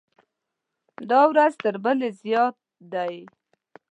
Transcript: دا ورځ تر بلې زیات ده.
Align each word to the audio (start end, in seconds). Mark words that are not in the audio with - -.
دا 1.09 1.21
ورځ 1.31 1.53
تر 1.63 1.75
بلې 1.83 2.09
زیات 2.21 2.55
ده. 2.91 3.05